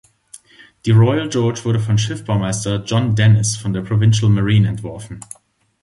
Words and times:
Die 0.87 0.93
Royal 0.93 1.29
George 1.29 1.63
wurde 1.63 1.79
von 1.79 1.99
Schiffbaumeister 1.99 2.83
John 2.85 3.15
Dennis 3.15 3.55
von 3.55 3.71
der 3.71 3.81
Provincial 3.81 4.31
Marine 4.31 4.67
entworfen. 4.69 5.19